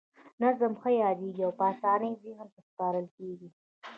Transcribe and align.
نظم 0.41 0.71
ښه 0.81 0.89
یادیږي 1.03 1.41
او 1.47 1.51
په 1.59 1.63
اسانۍ 1.73 2.11
ذهن 2.23 2.47
ته 2.53 2.59
سپارل 2.69 3.05
کیږي. 3.17 3.49